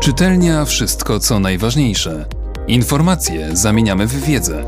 Czytelnia 0.00 0.64
wszystko 0.64 1.20
co 1.20 1.40
najważniejsze. 1.40 2.28
Informacje 2.68 3.56
zamieniamy 3.56 4.06
w 4.06 4.24
wiedzę. 4.24 4.66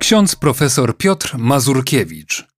Ksiądz 0.00 0.36
profesor 0.36 0.96
Piotr 0.96 1.38
Mazurkiewicz. 1.38 2.48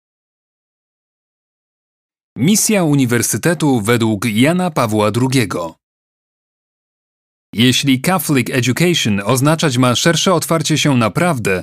Misja 2.36 2.84
Uniwersytetu 2.84 3.80
według 3.80 4.24
Jana 4.24 4.70
Pawła 4.70 5.10
II. 5.20 5.48
Jeśli 7.54 8.00
Catholic 8.00 8.50
Education 8.50 9.22
oznaczać 9.24 9.78
ma 9.78 9.94
szersze 9.94 10.34
otwarcie 10.34 10.78
się 10.78 10.96
na 10.96 11.10
prawdę, 11.10 11.62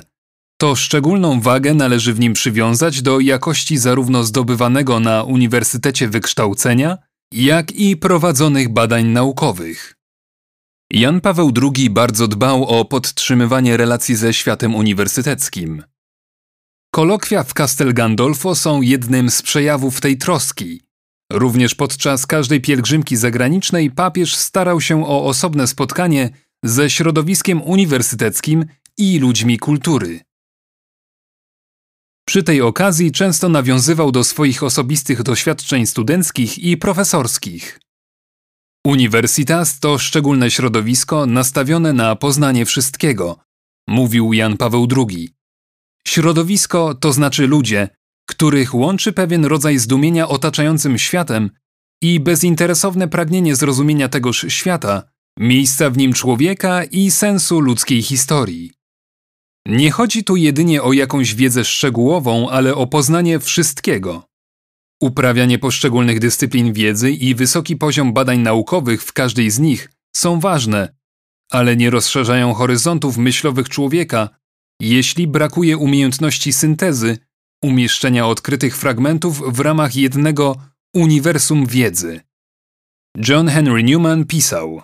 to 0.58 0.76
szczególną 0.76 1.40
wagę 1.40 1.74
należy 1.74 2.14
w 2.14 2.20
nim 2.20 2.32
przywiązać 2.32 3.02
do 3.02 3.20
jakości 3.20 3.78
zarówno 3.78 4.24
zdobywanego 4.24 5.00
na 5.00 5.22
uniwersytecie 5.22 6.08
wykształcenia, 6.08 6.98
jak 7.32 7.72
i 7.72 7.96
prowadzonych 7.96 8.68
badań 8.68 9.06
naukowych. 9.06 9.94
Jan 10.90 11.20
Paweł 11.20 11.52
II 11.62 11.90
bardzo 11.90 12.28
dbał 12.28 12.64
o 12.64 12.84
podtrzymywanie 12.84 13.76
relacji 13.76 14.16
ze 14.16 14.34
światem 14.34 14.74
uniwersyteckim. 14.74 15.82
Kolokwia 16.94 17.42
w 17.42 17.54
Castel 17.54 17.94
Gandolfo 17.94 18.54
są 18.54 18.82
jednym 18.82 19.30
z 19.30 19.42
przejawów 19.42 20.00
tej 20.00 20.18
troski. 20.18 20.82
Również 21.32 21.74
podczas 21.74 22.26
każdej 22.26 22.60
pielgrzymki 22.60 23.16
zagranicznej 23.16 23.90
papież 23.90 24.34
starał 24.34 24.80
się 24.80 25.06
o 25.06 25.24
osobne 25.24 25.66
spotkanie 25.66 26.30
ze 26.64 26.90
środowiskiem 26.90 27.62
uniwersyteckim 27.62 28.64
i 28.98 29.18
ludźmi 29.18 29.58
kultury. 29.58 30.25
Przy 32.28 32.42
tej 32.42 32.62
okazji 32.62 33.12
często 33.12 33.48
nawiązywał 33.48 34.12
do 34.12 34.24
swoich 34.24 34.62
osobistych 34.62 35.22
doświadczeń 35.22 35.86
studenckich 35.86 36.58
i 36.58 36.76
profesorskich. 36.76 37.80
Universitas 38.86 39.80
to 39.80 39.98
szczególne 39.98 40.50
środowisko 40.50 41.26
nastawione 41.26 41.92
na 41.92 42.16
poznanie 42.16 42.66
wszystkiego, 42.66 43.38
mówił 43.88 44.32
Jan 44.32 44.56
Paweł 44.56 44.88
II. 44.96 45.34
Środowisko 46.08 46.94
to 46.94 47.12
znaczy 47.12 47.46
ludzie, 47.46 47.88
których 48.28 48.74
łączy 48.74 49.12
pewien 49.12 49.44
rodzaj 49.44 49.78
zdumienia 49.78 50.28
otaczającym 50.28 50.98
światem 50.98 51.50
i 52.02 52.20
bezinteresowne 52.20 53.08
pragnienie 53.08 53.56
zrozumienia 53.56 54.08
tegoż 54.08 54.46
świata, 54.48 55.02
miejsca 55.38 55.90
w 55.90 55.98
nim 55.98 56.12
człowieka 56.12 56.84
i 56.84 57.10
sensu 57.10 57.60
ludzkiej 57.60 58.02
historii. 58.02 58.75
Nie 59.68 59.90
chodzi 59.90 60.24
tu 60.24 60.36
jedynie 60.36 60.82
o 60.82 60.92
jakąś 60.92 61.34
wiedzę 61.34 61.64
szczegółową, 61.64 62.50
ale 62.50 62.74
o 62.74 62.86
poznanie 62.86 63.40
wszystkiego. 63.40 64.22
Uprawianie 65.02 65.58
poszczególnych 65.58 66.20
dyscyplin 66.20 66.72
wiedzy 66.72 67.10
i 67.10 67.34
wysoki 67.34 67.76
poziom 67.76 68.12
badań 68.12 68.38
naukowych 68.38 69.02
w 69.02 69.12
każdej 69.12 69.50
z 69.50 69.58
nich 69.58 69.90
są 70.16 70.40
ważne, 70.40 70.94
ale 71.50 71.76
nie 71.76 71.90
rozszerzają 71.90 72.54
horyzontów 72.54 73.16
myślowych 73.16 73.68
człowieka, 73.68 74.28
jeśli 74.80 75.26
brakuje 75.26 75.76
umiejętności 75.76 76.52
syntezy, 76.52 77.18
umieszczenia 77.62 78.26
odkrytych 78.26 78.76
fragmentów 78.76 79.56
w 79.56 79.60
ramach 79.60 79.96
jednego 79.96 80.56
uniwersum 80.94 81.66
wiedzy. 81.66 82.20
John 83.28 83.48
Henry 83.48 83.82
Newman 83.82 84.24
pisał: 84.24 84.82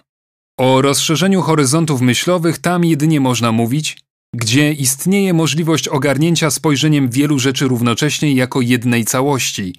O 0.58 0.82
rozszerzeniu 0.82 1.42
horyzontów 1.42 2.00
myślowych 2.00 2.58
tam 2.58 2.84
jedynie 2.84 3.20
można 3.20 3.52
mówić, 3.52 3.96
gdzie 4.34 4.72
istnieje 4.72 5.32
możliwość 5.34 5.88
ogarnięcia 5.88 6.50
spojrzeniem 6.50 7.10
wielu 7.10 7.38
rzeczy 7.38 7.68
równocześnie 7.68 8.34
jako 8.34 8.60
jednej 8.60 9.04
całości, 9.04 9.74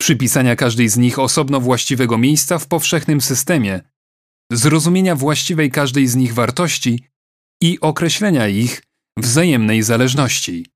przypisania 0.00 0.56
każdej 0.56 0.88
z 0.88 0.96
nich 0.96 1.18
osobno 1.18 1.60
właściwego 1.60 2.18
miejsca 2.18 2.58
w 2.58 2.66
powszechnym 2.66 3.20
systemie, 3.20 3.80
zrozumienia 4.52 5.16
właściwej 5.16 5.70
każdej 5.70 6.06
z 6.06 6.16
nich 6.16 6.34
wartości 6.34 7.04
i 7.62 7.80
określenia 7.80 8.48
ich 8.48 8.82
wzajemnej 9.18 9.82
zależności. 9.82 10.66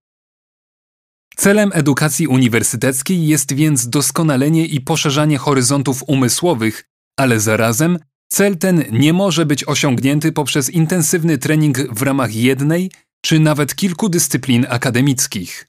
Celem 1.36 1.70
edukacji 1.74 2.26
uniwersyteckiej 2.26 3.26
jest 3.26 3.52
więc 3.52 3.88
doskonalenie 3.88 4.66
i 4.66 4.80
poszerzanie 4.80 5.38
horyzontów 5.38 6.04
umysłowych, 6.06 6.84
ale 7.18 7.40
zarazem 7.40 7.98
cel 8.28 8.58
ten 8.58 8.84
nie 8.90 9.12
może 9.12 9.46
być 9.46 9.68
osiągnięty 9.68 10.32
poprzez 10.32 10.70
intensywny 10.70 11.38
trening 11.38 11.78
w 11.78 12.02
ramach 12.02 12.34
jednej 12.34 12.90
czy 13.26 13.40
nawet 13.40 13.74
kilku 13.74 14.08
dyscyplin 14.08 14.66
akademickich. 14.68 15.68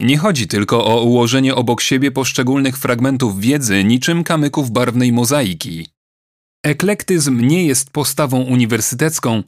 Nie 0.00 0.18
chodzi 0.18 0.46
tylko 0.46 0.84
o 0.84 1.02
ułożenie 1.02 1.54
obok 1.54 1.80
siebie 1.80 2.10
poszczególnych 2.10 2.78
fragmentów 2.78 3.40
wiedzy 3.40 3.84
niczym 3.84 4.24
kamyków 4.24 4.70
barwnej 4.70 5.12
mozaiki. 5.12 5.86
Eklektyzm 6.64 7.40
nie 7.40 7.66
jest 7.66 7.90
postawą 7.90 8.42
uniwersytecką, 8.42 9.42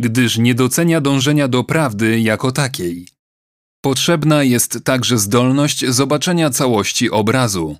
gdyż 0.00 0.38
nie 0.38 0.54
docenia 0.54 1.00
dążenia 1.00 1.48
do 1.48 1.64
prawdy 1.64 2.20
jako 2.20 2.52
takiej. 2.52 3.08
Potrzebna 3.84 4.42
jest 4.42 4.84
także 4.84 5.18
zdolność 5.18 5.86
zobaczenia 5.86 6.50
całości 6.50 7.10
obrazu. 7.10 7.76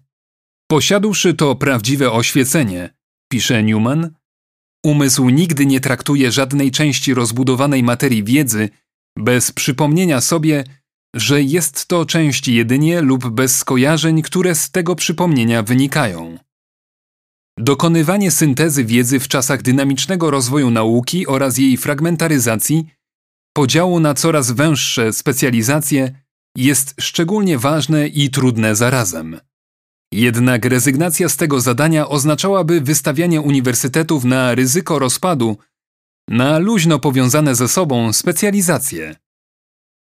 Posiadłszy 0.70 1.34
to 1.34 1.56
prawdziwe 1.56 2.12
oświecenie, 2.12 2.94
pisze 3.32 3.62
Newman, 3.62 4.10
umysł 4.84 5.28
nigdy 5.28 5.66
nie 5.66 5.80
traktuje 5.80 6.32
żadnej 6.32 6.70
części 6.70 7.14
rozbudowanej 7.14 7.82
materii 7.82 8.24
wiedzy 8.24 8.68
bez 9.18 9.52
przypomnienia 9.52 10.20
sobie, 10.20 10.64
że 11.14 11.42
jest 11.42 11.86
to 11.86 12.06
część 12.06 12.48
jedynie 12.48 13.00
lub 13.00 13.28
bez 13.28 13.56
skojarzeń, 13.56 14.22
które 14.22 14.54
z 14.54 14.70
tego 14.70 14.96
przypomnienia 14.96 15.62
wynikają. 15.62 16.38
Dokonywanie 17.58 18.30
syntezy 18.30 18.84
wiedzy 18.84 19.20
w 19.20 19.28
czasach 19.28 19.62
dynamicznego 19.62 20.30
rozwoju 20.30 20.70
nauki 20.70 21.26
oraz 21.26 21.58
jej 21.58 21.76
fragmentaryzacji, 21.76 22.86
podziału 23.56 24.00
na 24.00 24.14
coraz 24.14 24.50
węższe 24.50 25.12
specjalizacje, 25.12 26.24
jest 26.56 26.94
szczególnie 27.00 27.58
ważne 27.58 28.08
i 28.08 28.30
trudne 28.30 28.76
zarazem. 28.76 29.40
Jednak 30.12 30.64
rezygnacja 30.64 31.28
z 31.28 31.36
tego 31.36 31.60
zadania 31.60 32.08
oznaczałaby 32.08 32.80
wystawianie 32.80 33.40
uniwersytetów 33.40 34.24
na 34.24 34.54
ryzyko 34.54 34.98
rozpadu 34.98 35.56
na 36.28 36.58
luźno 36.58 36.98
powiązane 36.98 37.54
ze 37.54 37.68
sobą 37.68 38.12
specjalizacje. 38.12 39.16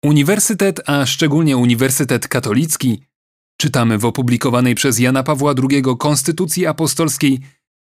Uniwersytet, 0.04 0.90
a 0.90 1.06
szczególnie 1.06 1.58
Uniwersytet 1.58 2.28
Katolicki, 2.28 3.04
czytamy 3.58 3.98
w 3.98 4.06
opublikowanej 4.06 4.76
przez 4.76 5.00
Jana 5.00 5.24
Pawła 5.24 5.54
II 5.72 5.84
Konstytucji 6.00 6.66
Apostolskiej 6.66 7.40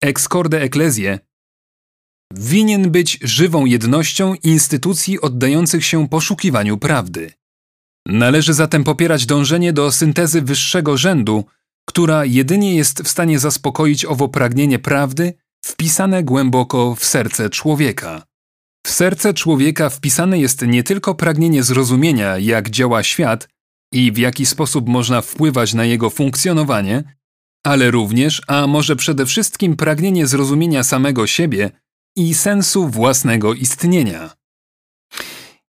Ex 0.03 0.29
Corde 0.29 0.63
Ecclesiae, 0.63 1.19
winien 2.35 2.91
być 2.91 3.19
żywą 3.23 3.65
jednością 3.65 4.35
instytucji 4.35 5.21
oddających 5.21 5.85
się 5.85 6.09
poszukiwaniu 6.09 6.79
prawdy. 6.79 7.33
Należy 8.07 8.55
zatem 8.55 8.85
popierać 8.85 9.27
dążenie 9.27 9.73
do 9.73 9.93
syntezy 9.93 10.43
wyższego 10.43 10.97
rzędu, 10.97 11.45
która 11.89 12.25
jedynie 12.25 12.77
jest 12.77 13.03
w 13.03 13.09
stanie 13.09 13.39
zaspokoić 13.39 14.05
owo 14.05 14.29
pragnienie 14.29 14.79
prawdy 14.79 15.35
wpisane 15.65 16.23
głęboko 16.25 16.95
w 16.95 17.05
serce 17.05 17.51
człowieka. 17.51 18.23
W 18.87 18.91
serce 18.91 19.35
człowieka 19.35 19.91
wpisane 19.91 20.39
jest 20.39 20.63
nie 20.67 20.83
tylko 20.83 21.15
pragnienie 21.15 21.63
zrozumienia, 21.63 22.39
jak 22.39 22.71
działa 22.71 23.03
świat 23.03 23.49
i 23.93 24.13
w 24.13 24.19
jaki 24.19 24.47
sposób 24.47 24.89
można 24.89 25.21
wpływać 25.21 25.75
na 25.75 25.85
jego 25.85 26.11
funkcjonowanie, 26.11 27.05
ale 27.67 27.91
również, 27.91 28.43
a 28.47 28.67
może 28.67 28.97
przede 28.97 29.27
wszystkim 29.27 29.77
pragnienie 29.77 30.27
zrozumienia 30.27 30.83
samego 30.85 31.27
siebie 31.27 31.71
i 32.17 32.35
sensu 32.35 32.89
własnego 32.89 33.55
istnienia. 33.55 34.31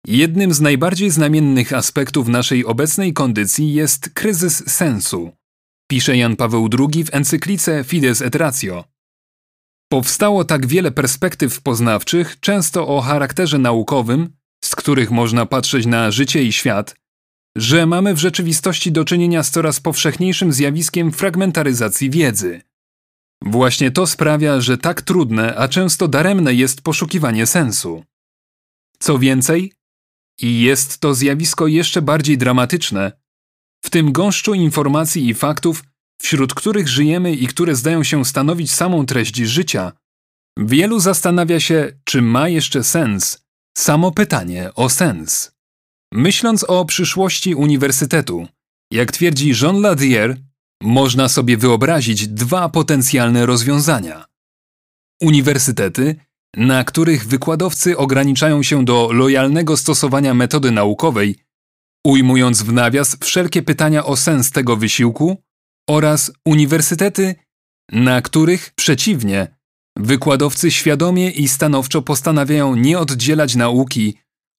Jednym 0.08 0.54
z 0.54 0.62
najbardziej 0.62 1.10
znamiennych 1.10 1.74
aspektów 1.74 2.28
naszej 2.28 2.66
obecnej 2.66 3.14
kondycji 3.14 3.74
jest 3.74 4.10
kryzys 4.10 4.64
sensu, 4.72 5.32
pisze 5.88 6.18
Jan 6.18 6.36
Paweł 6.36 6.70
II 6.80 7.04
w 7.04 7.14
encyklice 7.14 7.84
Fides 7.84 8.22
et 8.22 8.36
Ratio. 8.36 8.93
Powstało 9.94 10.46
tak 10.46 10.68
wiele 10.68 10.92
perspektyw 10.92 11.62
poznawczych, 11.62 12.40
często 12.40 12.88
o 12.88 13.02
charakterze 13.02 13.58
naukowym, 13.58 14.30
z 14.66 14.76
których 14.76 15.12
można 15.12 15.46
patrzeć 15.46 15.86
na 15.86 16.12
życie 16.12 16.44
i 16.44 16.52
świat, 16.52 16.96
że 17.58 17.86
mamy 17.86 18.14
w 18.14 18.18
rzeczywistości 18.18 18.92
do 18.92 19.06
czynienia 19.06 19.44
z 19.44 19.52
coraz 19.52 19.80
powszechniejszym 19.80 20.54
zjawiskiem 20.54 21.12
fragmentaryzacji 21.12 22.10
wiedzy. 22.10 22.62
Właśnie 23.42 23.92
to 23.92 24.08
sprawia, 24.08 24.62
że 24.62 24.78
tak 24.78 25.02
trudne, 25.02 25.56
a 25.56 25.68
często 25.68 26.08
daremne 26.08 26.54
jest 26.54 26.82
poszukiwanie 26.82 27.46
sensu. 27.46 28.04
Co 29.00 29.20
więcej, 29.20 29.74
i 30.42 30.62
jest 30.62 31.00
to 31.00 31.14
zjawisko 31.14 31.68
jeszcze 31.68 32.02
bardziej 32.02 32.38
dramatyczne, 32.38 33.12
w 33.86 33.90
tym 33.90 34.12
gąszczu 34.12 34.54
informacji 34.54 35.28
i 35.28 35.34
faktów 35.34 35.84
wśród 36.24 36.54
których 36.54 36.88
żyjemy 36.88 37.34
i 37.34 37.48
które 37.48 37.76
zdają 37.76 38.04
się 38.04 38.26
stanowić 38.26 38.72
samą 38.72 39.06
treść 39.06 39.36
życia, 39.36 39.92
wielu 40.58 41.00
zastanawia 41.00 41.60
się, 41.60 42.00
czy 42.04 42.22
ma 42.22 42.50
jeszcze 42.50 42.84
sens 42.84 43.44
samo 43.78 44.12
pytanie 44.12 44.74
o 44.76 44.90
sens. 44.90 45.52
Myśląc 46.14 46.64
o 46.64 46.86
przyszłości 46.86 47.56
uniwersytetu, 47.56 48.48
jak 48.92 49.12
twierdzi 49.12 49.54
Jean 49.62 49.82
Ladier, 49.82 50.38
Można 50.84 51.30
sobie 51.30 51.58
wyobrazić 51.58 52.28
dwa 52.28 52.70
potencjalne 52.70 53.46
rozwiązania. 53.46 54.26
Uniwersytety, 55.22 56.16
na 56.58 56.84
których 56.84 57.28
wykładowcy 57.28 57.98
ograniczają 57.98 58.64
się 58.64 58.86
do 58.86 59.10
lojalnego 59.14 59.78
stosowania 59.78 60.34
metody 60.34 60.72
naukowej, 60.72 61.36
ujmując 62.06 62.64
w 62.64 62.74
nawias 62.74 63.18
wszelkie 63.22 63.62
pytania 63.62 64.06
o 64.06 64.16
sens 64.16 64.52
tego 64.52 64.78
wysiłku, 64.78 65.44
oraz 65.90 66.32
uniwersytety, 66.46 67.36
na 67.92 68.22
których, 68.22 68.72
przeciwnie, 68.76 69.56
wykładowcy 69.98 70.72
świadomie 70.72 71.30
i 71.30 71.48
stanowczo 71.48 72.02
postanawiają 72.02 72.76
nie 72.76 73.00
oddzielać 73.00 73.56
nauki 73.56 74.18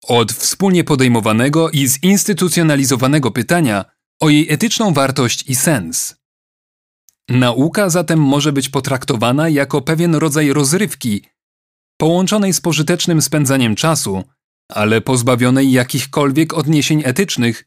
od 0.08 0.32
wspólnie 0.32 0.84
podejmowanego 0.84 1.70
i 1.70 1.86
zinstytucjonalizowanego 1.88 3.30
pytania 3.30 3.84
o 4.20 4.28
jej 4.28 4.52
etyczną 4.52 4.92
wartość 4.92 5.44
i 5.48 5.54
sens. 5.54 6.16
Nauka 7.28 7.90
zatem 7.90 8.20
może 8.20 8.52
być 8.52 8.68
potraktowana 8.68 9.48
jako 9.48 9.82
pewien 9.82 10.14
rodzaj 10.14 10.52
rozrywki, 10.52 11.24
połączonej 11.96 12.52
z 12.52 12.60
pożytecznym 12.60 13.22
spędzaniem 13.22 13.74
czasu, 13.74 14.24
ale 14.72 15.00
pozbawionej 15.00 15.72
jakichkolwiek 15.72 16.54
odniesień 16.54 17.02
etycznych, 17.04 17.64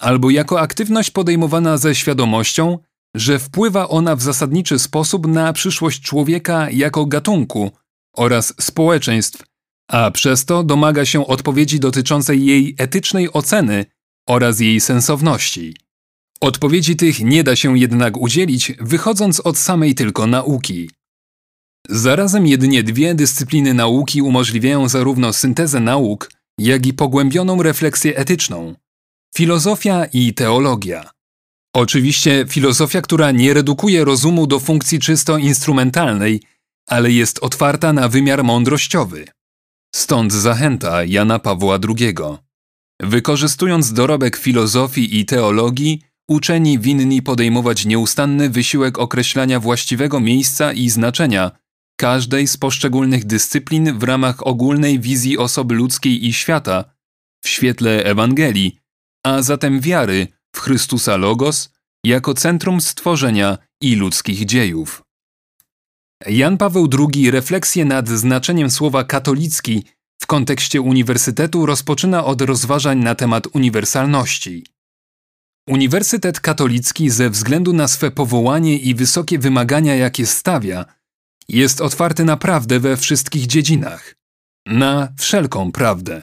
albo 0.00 0.30
jako 0.30 0.60
aktywność 0.60 1.10
podejmowana 1.10 1.78
ze 1.78 1.94
świadomością, 1.94 2.78
że 3.16 3.38
wpływa 3.38 3.88
ona 3.88 4.16
w 4.16 4.22
zasadniczy 4.22 4.78
sposób 4.78 5.26
na 5.26 5.52
przyszłość 5.52 6.02
człowieka 6.02 6.70
jako 6.70 7.06
gatunku 7.06 7.70
oraz 8.16 8.54
społeczeństw, 8.60 9.42
a 9.88 10.10
przez 10.10 10.44
to 10.44 10.62
domaga 10.62 11.04
się 11.04 11.26
odpowiedzi 11.26 11.80
dotyczącej 11.80 12.46
jej 12.46 12.74
etycznej 12.78 13.32
oceny 13.32 13.86
oraz 14.28 14.60
jej 14.60 14.80
sensowności. 14.80 15.76
Odpowiedzi 16.40 16.96
tych 16.96 17.20
nie 17.20 17.44
da 17.44 17.56
się 17.56 17.78
jednak 17.78 18.16
udzielić, 18.16 18.72
wychodząc 18.80 19.40
od 19.40 19.58
samej 19.58 19.94
tylko 19.94 20.26
nauki. 20.26 20.90
Zarazem 21.88 22.46
jedynie 22.46 22.82
dwie 22.82 23.14
dyscypliny 23.14 23.74
nauki 23.74 24.22
umożliwiają 24.22 24.88
zarówno 24.88 25.32
syntezę 25.32 25.80
nauk, 25.80 26.30
jak 26.58 26.86
i 26.86 26.92
pogłębioną 26.92 27.62
refleksję 27.62 28.16
etyczną 28.16 28.74
filozofia 29.36 30.04
i 30.04 30.34
teologia. 30.34 31.10
Oczywiście 31.74 32.44
filozofia, 32.48 33.02
która 33.02 33.30
nie 33.30 33.54
redukuje 33.54 34.04
rozumu 34.04 34.46
do 34.46 34.60
funkcji 34.60 34.98
czysto 34.98 35.38
instrumentalnej, 35.38 36.42
ale 36.88 37.10
jest 37.10 37.38
otwarta 37.38 37.92
na 37.92 38.08
wymiar 38.08 38.44
mądrościowy. 38.44 39.26
Stąd 39.94 40.32
zachęta 40.32 41.04
Jana 41.04 41.38
Pawła 41.38 41.78
II. 41.88 42.14
Wykorzystując 43.00 43.92
dorobek 43.92 44.36
filozofii 44.36 45.18
i 45.18 45.24
teologii, 45.24 46.02
uczeni 46.28 46.78
winni 46.78 47.22
podejmować 47.22 47.86
nieustanny 47.86 48.50
wysiłek 48.50 48.98
określania 48.98 49.60
właściwego 49.60 50.20
miejsca 50.20 50.72
i 50.72 50.90
znaczenia 50.90 51.50
każdej 51.96 52.46
z 52.46 52.56
poszczególnych 52.56 53.24
dyscyplin 53.24 53.98
w 53.98 54.02
ramach 54.02 54.46
ogólnej 54.46 55.00
wizji 55.00 55.38
osoby 55.38 55.74
ludzkiej 55.74 56.26
i 56.26 56.32
świata, 56.32 56.84
w 57.44 57.48
świetle 57.48 58.04
Ewangelii, 58.04 58.78
a 59.26 59.42
zatem 59.42 59.80
wiary 59.80 60.28
w 60.56 60.60
Chrystusa 60.60 61.16
Logos 61.16 61.70
jako 62.04 62.34
centrum 62.34 62.80
stworzenia 62.80 63.58
i 63.82 63.96
ludzkich 63.96 64.44
dziejów. 64.44 65.02
Jan 66.26 66.58
Paweł 66.58 66.88
II 66.98 67.30
refleksję 67.30 67.84
nad 67.84 68.08
znaczeniem 68.08 68.70
słowa 68.70 69.04
katolicki 69.04 69.84
w 70.22 70.26
kontekście 70.26 70.80
uniwersytetu 70.80 71.66
rozpoczyna 71.66 72.24
od 72.24 72.40
rozważań 72.40 72.98
na 72.98 73.14
temat 73.14 73.46
uniwersalności. 73.52 74.66
Uniwersytet 75.68 76.40
katolicki 76.40 77.10
ze 77.10 77.30
względu 77.30 77.72
na 77.72 77.88
swe 77.88 78.10
powołanie 78.10 78.78
i 78.78 78.94
wysokie 78.94 79.38
wymagania, 79.38 79.94
jakie 79.94 80.26
stawia, 80.26 80.84
jest 81.48 81.80
otwarty 81.80 82.24
na 82.24 82.36
prawdę 82.36 82.80
we 82.80 82.96
wszystkich 82.96 83.46
dziedzinach. 83.46 84.14
Na 84.66 85.12
wszelką 85.18 85.72
prawdę. 85.72 86.22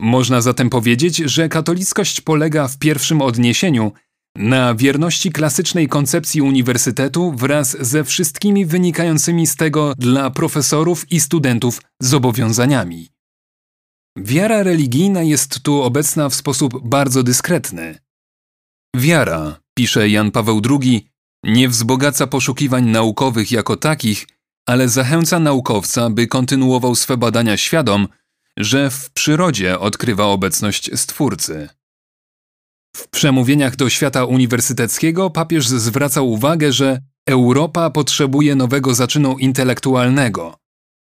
Można 0.00 0.40
zatem 0.40 0.70
powiedzieć, 0.70 1.16
że 1.16 1.48
katolickość 1.48 2.20
polega 2.20 2.68
w 2.68 2.78
pierwszym 2.78 3.22
odniesieniu 3.22 3.92
na 4.36 4.74
wierności 4.74 5.32
klasycznej 5.32 5.88
koncepcji 5.88 6.42
uniwersytetu 6.42 7.32
wraz 7.32 7.76
ze 7.80 8.04
wszystkimi 8.04 8.66
wynikającymi 8.66 9.46
z 9.46 9.56
tego 9.56 9.94
dla 9.98 10.30
profesorów 10.30 11.12
i 11.12 11.20
studentów 11.20 11.82
zobowiązaniami. 12.02 13.08
Wiara 14.18 14.62
religijna 14.62 15.22
jest 15.22 15.60
tu 15.60 15.82
obecna 15.82 16.28
w 16.28 16.34
sposób 16.34 16.88
bardzo 16.88 17.22
dyskretny. 17.22 17.98
Wiara, 18.96 19.60
pisze 19.74 20.08
Jan 20.08 20.30
Paweł 20.30 20.60
II, 20.70 21.06
nie 21.44 21.68
wzbogaca 21.68 22.26
poszukiwań 22.26 22.84
naukowych 22.84 23.52
jako 23.52 23.76
takich, 23.76 24.26
ale 24.68 24.88
zachęca 24.88 25.38
naukowca, 25.38 26.10
by 26.10 26.26
kontynuował 26.26 26.94
swe 26.94 27.16
badania 27.16 27.56
świadom, 27.56 28.08
że 28.60 28.90
w 28.90 29.10
przyrodzie 29.10 29.78
odkrywa 29.78 30.24
obecność 30.24 30.90
Stwórcy. 30.94 31.68
W 32.96 33.08
przemówieniach 33.08 33.76
do 33.76 33.88
świata 33.88 34.24
uniwersyteckiego 34.24 35.30
papież 35.30 35.68
zwracał 35.68 36.30
uwagę, 36.30 36.72
że 36.72 37.00
Europa 37.26 37.90
potrzebuje 37.90 38.54
nowego 38.54 38.94
zaczynu 38.94 39.38
intelektualnego. 39.38 40.56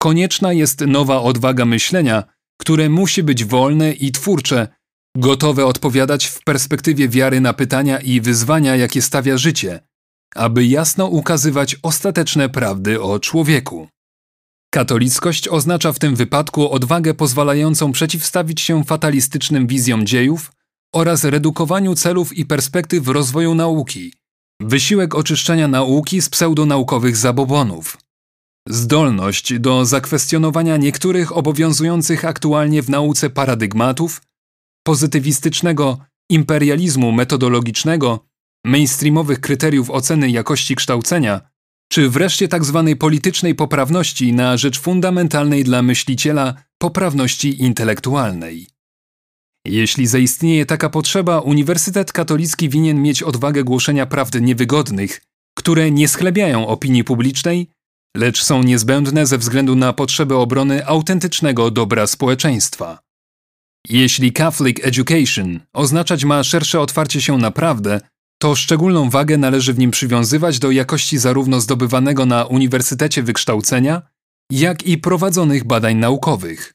Konieczna 0.03 0.53
jest 0.53 0.81
nowa 0.81 1.23
odwaga 1.23 1.65
myślenia, 1.65 2.25
które 2.61 2.89
musi 2.89 3.23
być 3.23 3.45
wolne 3.45 3.93
i 3.93 4.13
twórcze, 4.13 4.69
gotowe 5.17 5.67
odpowiadać 5.67 6.27
w 6.27 6.45
perspektywie 6.45 7.09
wiary 7.09 7.41
na 7.41 7.53
pytania 7.53 7.99
i 8.01 8.21
wyzwania, 8.21 8.77
jakie 8.77 9.03
stawia 9.03 9.39
życie, 9.39 9.81
aby 10.35 10.67
jasno 10.67 11.07
ukazywać 11.07 11.77
ostateczne 11.83 12.49
prawdy 12.49 13.03
o 13.03 13.19
człowieku. 13.19 13.89
Katolickość 14.75 15.49
oznacza 15.49 15.93
w 15.93 15.99
tym 15.99 16.17
wypadku 16.17 16.71
odwagę 16.71 17.15
pozwalającą 17.15 17.93
przeciwstawić 17.93 18.61
się 18.61 18.85
fatalistycznym 18.85 19.67
wizjom 19.67 20.07
dziejów 20.07 20.53
oraz 20.95 21.25
redukowaniu 21.25 21.95
celów 21.95 22.39
i 22.39 22.47
perspektyw 22.47 23.09
rozwoju 23.09 23.55
nauki, 23.55 24.13
wysiłek 24.61 25.15
oczyszczania 25.15 25.69
nauki 25.69 26.23
z 26.23 26.29
pseudonaukowych 26.29 27.17
zabobonów, 27.17 27.99
zdolność 28.69 29.59
do 29.59 29.85
zakwestionowania 29.85 30.77
niektórych 30.77 31.37
obowiązujących 31.37 32.25
aktualnie 32.25 32.83
w 32.83 32.91
nauce 32.91 33.31
paradygmatów, 33.31 34.23
pozytywistycznego 34.87 35.99
imperializmu 36.31 37.13
metodologicznego, 37.13 38.27
mainstreamowych 38.65 39.41
kryteriów 39.41 39.91
oceny 39.91 40.31
jakości 40.31 40.77
kształcenia– 40.77 41.41
czy 41.93 42.11
wreszcie 42.11 42.49
tzw. 42.49 42.85
Tak 42.89 42.99
politycznej 42.99 43.55
poprawności 43.55 44.33
na 44.33 44.57
rzecz 44.57 44.81
fundamentalnej 44.81 45.65
dla 45.65 45.83
myśliciela 45.83 46.55
poprawności 46.79 47.63
intelektualnej. 47.63 48.67
Jeśli 49.67 50.07
zaistnieje 50.07 50.67
taka 50.67 50.91
potrzeba, 50.91 51.41
Uniwersytet 51.41 52.13
Katolicki 52.13 52.69
winien 52.69 53.03
mieć 53.03 53.23
odwagę 53.23 53.65
głoszenia 53.65 54.07
prawd 54.07 54.41
niewygodnych, 54.41 55.21
które 55.59 55.91
nie 55.91 56.09
schlebiają 56.09 56.67
opinii 56.67 57.05
publicznej, 57.05 57.71
lecz 58.17 58.43
są 58.43 58.63
niezbędne 58.63 59.27
ze 59.27 59.39
względu 59.39 59.77
na 59.77 59.93
potrzebę 59.93 60.37
obrony 60.37 60.87
autentycznego 60.87 61.71
dobra 61.71 62.07
społeczeństwa. 62.07 62.99
Jeśli 63.89 64.33
Catholic 64.33 64.87
Education 64.87 65.61
oznaczać 65.73 66.25
ma 66.25 66.45
szersze 66.45 66.81
otwarcie 66.81 67.21
się 67.21 67.39
na 67.39 67.51
prawdę, 67.51 68.01
to 68.43 68.55
szczególną 68.55 69.11
wagę 69.11 69.39
należy 69.39 69.73
w 69.73 69.79
nim 69.79 69.91
przywiązywać 69.91 70.59
do 70.59 70.71
jakości 70.71 71.19
zarówno 71.19 71.61
zdobywanego 71.61 72.27
na 72.27 72.45
uniwersytecie 72.45 73.23
wykształcenia, 73.23 74.03
jak 74.51 74.87
i 74.87 74.99
prowadzonych 74.99 75.65
badań 75.65 75.97
naukowych. 75.97 76.75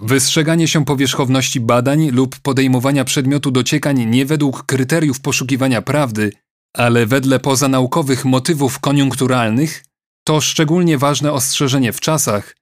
Wystrzeganie 0.00 0.68
się 0.68 0.84
powierzchowności 0.84 1.60
badań 1.60 2.10
lub 2.10 2.38
podejmowania 2.38 3.04
przedmiotu 3.04 3.50
dociekań 3.50 4.06
nie 4.06 4.26
według 4.26 4.66
kryteriów 4.66 5.20
poszukiwania 5.20 5.82
prawdy, 5.82 6.32
ale 6.76 7.06
wedle 7.06 7.40
pozanaukowych 7.40 8.24
motywów 8.24 8.78
koniunkturalnych 8.78 9.84
to 10.24 10.40
szczególnie 10.40 10.98
ważne 10.98 11.32
ostrzeżenie 11.32 11.92
w 11.92 12.00
czasach, 12.00 12.56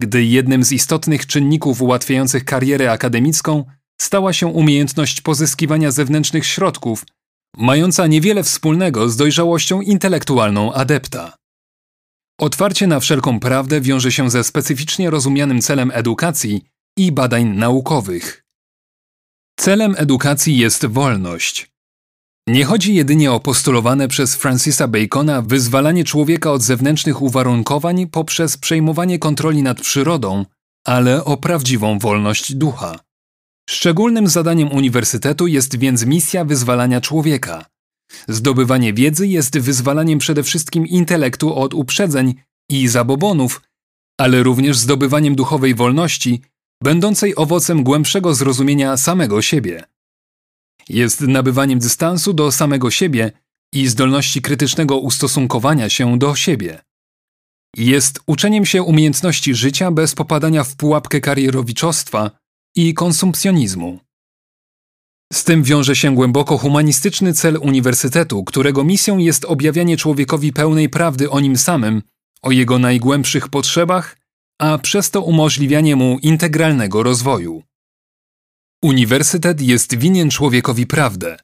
gdy 0.00 0.24
jednym 0.24 0.64
z 0.64 0.72
istotnych 0.72 1.26
czynników 1.26 1.82
ułatwiających 1.82 2.44
karierę 2.44 2.92
akademicką 2.92 3.64
stała 4.00 4.32
się 4.32 4.46
umiejętność 4.46 5.20
pozyskiwania 5.20 5.90
zewnętrznych 5.90 6.46
środków 6.46 7.04
mająca 7.56 8.06
niewiele 8.06 8.42
wspólnego 8.42 9.08
z 9.08 9.16
dojrzałością 9.16 9.80
intelektualną 9.80 10.72
adepta. 10.72 11.36
Otwarcie 12.40 12.86
na 12.86 13.00
wszelką 13.00 13.40
prawdę 13.40 13.80
wiąże 13.80 14.12
się 14.12 14.30
ze 14.30 14.44
specyficznie 14.44 15.10
rozumianym 15.10 15.60
celem 15.60 15.90
edukacji 15.94 16.64
i 16.96 17.12
badań 17.12 17.44
naukowych. 17.44 18.44
Celem 19.58 19.94
edukacji 19.98 20.58
jest 20.58 20.86
wolność. 20.86 21.70
Nie 22.46 22.64
chodzi 22.64 22.94
jedynie 22.94 23.32
o 23.32 23.40
postulowane 23.40 24.08
przez 24.08 24.36
Francisa 24.36 24.88
Bacona 24.88 25.42
wyzwalanie 25.42 26.04
człowieka 26.04 26.52
od 26.52 26.62
zewnętrznych 26.62 27.22
uwarunkowań 27.22 28.06
poprzez 28.06 28.56
przejmowanie 28.56 29.18
kontroli 29.18 29.62
nad 29.62 29.80
przyrodą, 29.80 30.44
ale 30.86 31.24
o 31.24 31.36
prawdziwą 31.36 31.98
wolność 31.98 32.54
ducha. 32.54 32.98
Szczególnym 33.70 34.28
zadaniem 34.28 34.72
uniwersytetu 34.72 35.46
jest 35.46 35.78
więc 35.78 36.06
misja 36.06 36.44
wyzwalania 36.44 37.00
człowieka, 37.00 37.70
Zdobywanie 38.28 38.92
wiedzy 38.92 39.26
jest 39.26 39.58
wyzwalaniem 39.58 40.18
przede 40.18 40.42
wszystkim 40.42 40.86
intelektu 40.86 41.54
od 41.54 41.74
uprzedzeń 41.74 42.34
i 42.70 42.88
zabobonów, 42.88 43.62
ale 44.20 44.42
również 44.42 44.78
zdobywaniem 44.78 45.34
duchowej 45.34 45.74
wolności, 45.74 46.42
będącej 46.82 47.36
owocem 47.36 47.84
głębszego 47.84 48.34
zrozumienia 48.34 48.96
samego 48.96 49.42
siebie. 49.42 49.84
Jest 50.88 51.20
nabywaniem 51.20 51.78
dystansu 51.78 52.32
do 52.32 52.52
samego 52.52 52.90
siebie 52.90 53.32
i 53.74 53.88
zdolności 53.88 54.42
krytycznego 54.42 54.98
ustosunkowania 54.98 55.88
się 55.88 56.18
do 56.18 56.34
siebie. 56.34 56.82
Jest 57.76 58.20
uczeniem 58.26 58.66
się 58.66 58.82
umiejętności 58.82 59.54
życia 59.54 59.90
bez 59.90 60.14
popadania 60.14 60.64
w 60.64 60.76
pułapkę 60.76 61.20
karierowiczostwa 61.20 62.39
i 62.76 62.94
konsumpcjonizmu. 62.94 63.98
Z 65.32 65.44
tym 65.44 65.62
wiąże 65.62 65.96
się 65.96 66.14
głęboko 66.14 66.58
humanistyczny 66.58 67.32
cel 67.32 67.58
uniwersytetu, 67.62 68.44
którego 68.44 68.84
misją 68.84 69.18
jest 69.18 69.44
objawianie 69.44 69.96
człowiekowi 69.96 70.52
pełnej 70.52 70.88
prawdy 70.88 71.30
o 71.30 71.40
nim 71.40 71.56
samym, 71.56 72.02
o 72.42 72.50
jego 72.50 72.78
najgłębszych 72.78 73.48
potrzebach, 73.48 74.16
a 74.60 74.78
przez 74.78 75.10
to 75.10 75.22
umożliwianie 75.22 75.96
mu 75.96 76.18
integralnego 76.18 77.02
rozwoju. 77.02 77.62
Uniwersytet 78.82 79.60
jest 79.60 79.98
winien 79.98 80.30
człowiekowi 80.30 80.86
prawdę. 80.86 81.36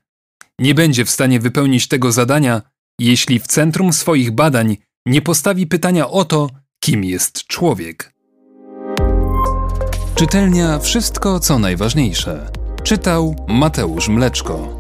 Nie 0.59 0.75
będzie 0.75 1.05
w 1.05 1.11
stanie 1.11 1.41
wypełnić 1.41 1.89
tego 1.89 2.13
zadania, 2.13 2.63
jeśli 3.01 3.41
w 3.41 3.47
centrum 3.47 3.93
swoich 3.93 4.31
badań 4.31 4.77
nie 5.07 5.23
postawi 5.23 5.67
pytania 5.67 6.09
o 6.09 6.25
to, 6.25 6.51
kim 6.81 7.05
jest 7.05 7.45
człowiek. 7.45 8.16
Czytelnia 10.17 10.79
Wszystko 10.79 11.41
co 11.41 11.59
najważniejsze. 11.59 12.51
Czytał 12.83 13.35
Mateusz 13.49 14.09
Mleczko. 14.09 14.76